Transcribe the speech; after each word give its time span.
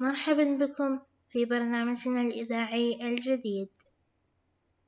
مرحبا 0.00 0.44
بكم 0.44 1.00
في 1.28 1.44
برنامجنا 1.44 2.20
الإذاعي 2.20 3.08
الجديد. 3.08 3.68